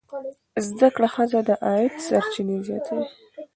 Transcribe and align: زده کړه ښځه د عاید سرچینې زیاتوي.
زده 0.67 0.87
کړه 0.95 1.07
ښځه 1.15 1.39
د 1.47 1.49
عاید 1.65 1.93
سرچینې 2.07 2.57
زیاتوي. 2.67 3.05